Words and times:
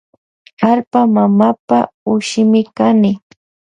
Allpa 0.69 0.99
mamapa 1.13 1.79
ushimi 2.13 2.61
kani. 2.77 3.11